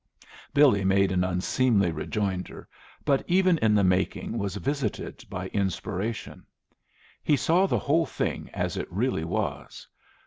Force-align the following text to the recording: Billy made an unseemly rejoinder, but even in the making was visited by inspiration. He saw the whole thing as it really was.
Billy 0.51 0.83
made 0.83 1.11
an 1.11 1.23
unseemly 1.23 1.91
rejoinder, 1.91 2.67
but 3.05 3.23
even 3.27 3.59
in 3.59 3.75
the 3.75 3.83
making 3.83 4.39
was 4.39 4.55
visited 4.55 5.23
by 5.29 5.45
inspiration. 5.49 6.43
He 7.23 7.35
saw 7.37 7.67
the 7.67 7.77
whole 7.77 8.07
thing 8.07 8.49
as 8.51 8.77
it 8.77 8.91
really 8.91 9.23
was. 9.25 9.87